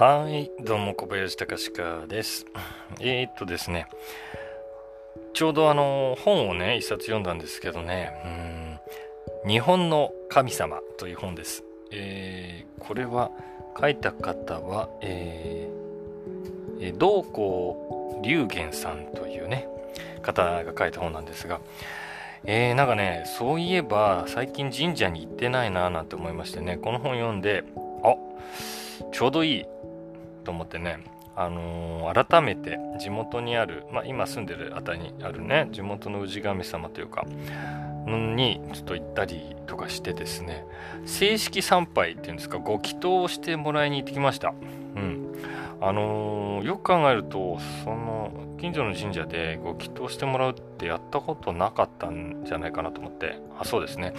[0.00, 1.72] はい、どうも小林隆史
[2.06, 2.46] です。
[3.00, 3.88] えー、っとですね、
[5.34, 8.78] ちょうどあの本をね、一冊読んだんですけどね、
[9.44, 11.64] うん、日本の神様という本です。
[11.90, 13.32] えー、これは
[13.76, 19.66] 書いた方は、えー、えー道光龍玄さんというね、
[20.22, 21.60] 方が書いた本なんですが、
[22.44, 27.64] えー、なんかね、そういえば最近神社に行ってないなぁなんて思いましてね、この本読んで、
[28.04, 28.14] あ
[29.10, 29.64] ちょうどいい
[30.48, 31.00] と思ってね、
[31.36, 37.26] あのー改めて地元にある、まあ、今住んでるあたりにあるね地元の氏神様というか
[38.06, 40.64] にちょっと行ったりとかしてですね
[41.04, 44.54] 正式参拝っていうんですかご祈祷をしてもらいに行ってきました。
[44.96, 45.34] うん。
[45.82, 54.14] あのーよく考えるとその近所の神社でご祈祷してもらうってやったことなかったんじゃないかなと思ってあそうですね。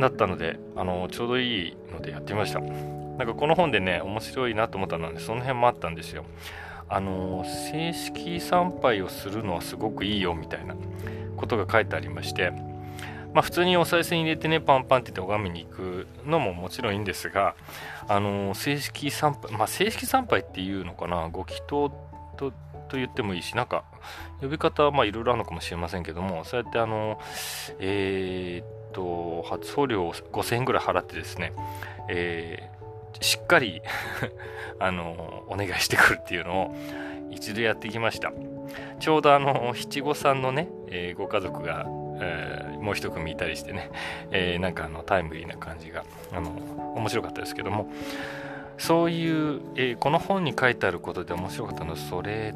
[0.00, 3.01] だったので、あのーちょうどいいのでやってみました。
[3.18, 6.24] なんかこの本でね面白いなと思ったのでその辺もあったんですよ。
[6.88, 10.74] あの正式参拝をするのはすごくいいよみたいな
[11.38, 12.50] ことが書いてありまして
[13.32, 17.54] まあ普通にお賽銭入れてねパンパンって言って拝みに行くのももちろんいいんですが
[18.08, 21.90] あの正式参拝まあ正式参拝っていうのかなご祈祷
[22.36, 22.52] と
[22.88, 23.84] と言ってもいいしなんか
[24.42, 27.18] 呼び方はいろいろあるのかもしれませんけどもそうやってあの
[27.78, 31.54] えーっと初送料を5000円ぐらい払ってですね
[32.10, 32.70] え
[33.20, 33.82] しっかり
[34.78, 36.74] あのお願いしてくるっていうのを
[37.30, 38.32] 一度やってきました。
[39.00, 41.86] ちょうどあの七五三のね、えーご家族が、
[42.20, 43.90] えーもう一組いたりしてね、
[44.32, 46.50] えーなんかあのタイムリーな感じがあの
[46.96, 47.88] 面白かったですけども
[48.78, 52.54] そういう、えこの本に書いてあることで面白かったのはそれ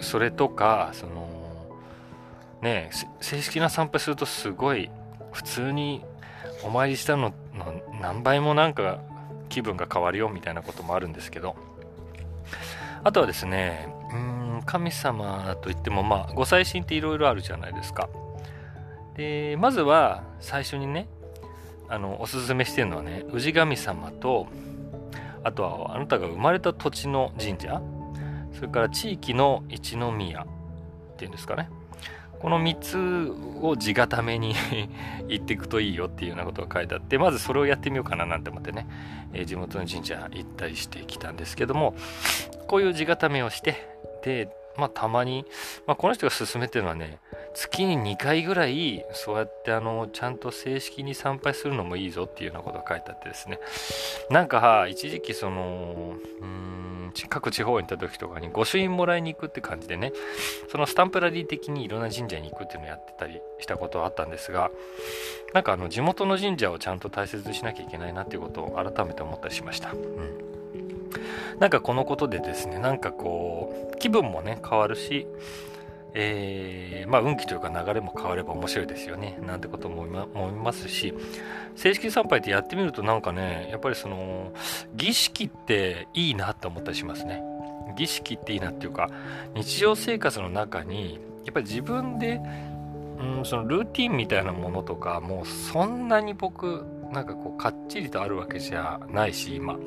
[0.00, 1.28] それとかその
[2.62, 4.90] ね正式な参拝するとすごい
[5.32, 6.02] 普通に
[6.64, 9.00] お参りしたのの何倍もなんか
[9.52, 11.54] 気分が変わるよみたいなこともあるんですけど
[13.04, 18.08] あとはですねうん神様といってもまあご祭神っていろいろあるじゃないですか。
[19.14, 21.06] でまずは最初にね
[21.88, 24.46] あのおすすめしてるのはね氏神様と
[25.44, 27.82] あとはあなたが生まれた土地の神社。
[28.54, 31.68] それから地域の一宮っていうんですかね。
[32.42, 33.32] この3つ
[33.62, 34.54] を地固めに
[35.28, 38.86] 行っていくといいよっていうようなことが書いてあってまずそれをやってみようかななんて思ってね、
[39.32, 41.94] えー地元の神社行ったりしてきたんですけども
[42.66, 43.88] こういう地固めをして
[44.24, 45.44] でまあたまに、
[45.86, 47.18] まあ、この人が勧めてるのはね
[47.54, 53.58] 月に2回ぐらいそうやってあのちゃんと正式に参拝するのもいいぞっていうようなことが書いてあってですね。
[54.30, 60.12] なんか一時期そのうん各地方に行った時とかに御朱印もらいに行くって感じでね。
[60.70, 64.70] そのスタンプラリー的にいろんな神社に行くっていうのをやってたりしたことはあったんですが
[65.52, 69.92] なんかあの地元の神社をちゃんと大切にしなきゃいけないなっていうことを改めて思ったりしました。
[69.92, 70.52] うん。
[71.58, 75.26] なんかこのことでですねなんかこう気分もね変わるし
[76.14, 79.38] えーまあ運気というか流れも変われば面白いですよね。
[79.46, 81.14] なんてことも思いますし。
[81.74, 84.52] 正式参拝ってやってみるとなんかねやっぱりその
[84.94, 87.42] 儀式っていいなって思ったりしますね。
[87.96, 89.10] 儀式っていいなっていうか
[89.54, 92.40] 日常生活の中にやっぱり自分で、
[93.18, 99.78] うん、そのルーティンみたいなものとかもうそんなに僕なんかこうかっちりとあるわけじゃないし今。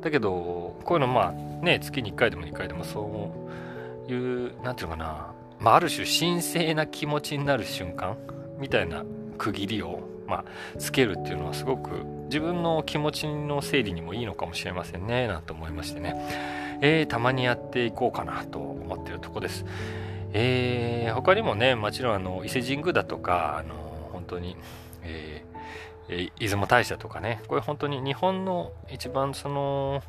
[0.00, 3.44] だけどこういうのまあね月に1回でも2回でもそう
[4.08, 8.16] いうなんていうのかな、まあ、ある種神聖な気持ちになる瞬間
[8.58, 9.04] みたいな
[9.38, 10.44] 区切りを、まあ、
[10.78, 16.14] つけるっていうのはすごく自分の気持ちの整理にもいいのかもしれませんねなんて思いましてね、
[16.80, 19.64] えーたまにやっていこうかなと思ってるとこです。
[20.32, 23.74] えー他にもねもちろんあの伊勢神宮だとかあの
[24.12, 24.56] 本当に、
[25.02, 25.54] えー
[26.08, 30.02] 出雲大社とかねこれ本当に日本の一番その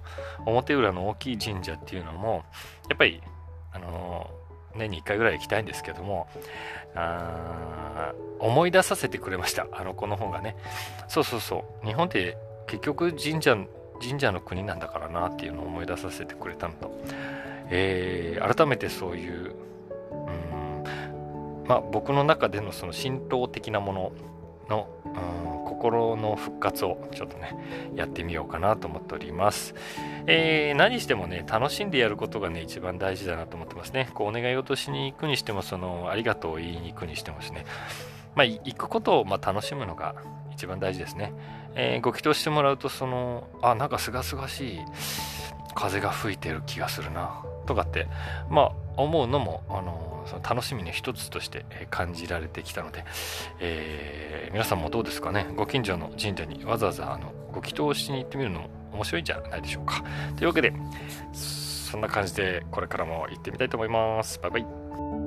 [0.45, 2.43] 表裏の大きい神社っていうのも
[2.89, 3.21] やっぱり
[3.75, 4.29] あの
[4.75, 6.27] 年に1回ぐらい行きたいんですけども
[6.95, 9.67] あ思い出させてくれました。
[9.71, 10.55] あのこの本がね。
[11.07, 11.85] そうそうそう。
[11.85, 13.57] 日本って結局神社
[14.01, 16.91] 神社の国なんだからなっていうのを思い出させてくれたのと、
[17.69, 19.55] えー改めてそういう
[20.11, 20.83] うん
[21.67, 24.11] まあ僕の中でのその神道的なもの
[24.69, 25.54] の、うん
[25.85, 27.55] 心の復活をちょっとね
[27.95, 29.75] やってみようかなと思っております。
[30.27, 34.09] えー何してもね楽しんでやることがね一番大事だなと思ってますね。
[34.13, 37.65] こうお願い落としに行くにしてもそのありがとうを言いに行くにしてもですね
[38.35, 40.15] まあ行くことをまあ楽しむのが
[40.51, 41.33] 一番大事ですね。
[41.75, 44.79] えーご祈祷してもらうとそのあなんかすがすがしい
[45.75, 48.07] 風が吹いてる気がするなとかって
[48.49, 53.03] まあ思うのもあのその楽しみの一つとして感じられてきたので、
[53.59, 55.47] えー皆さんもどうですかね？
[55.57, 60.01] ご近所の神社にわざわざあのご祈祷しに行ってみるのも面白いんじゃないでしょうか。
[60.37, 60.71] というわけで、
[61.33, 64.39] そんな感じでこれからも行ってみたいと思います。
[64.39, 65.24] バイバイ。